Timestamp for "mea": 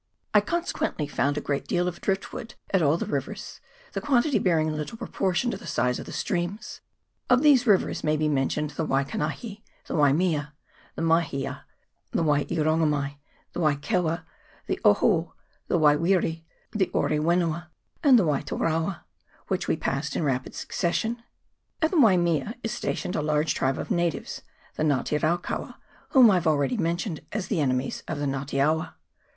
22.57-22.59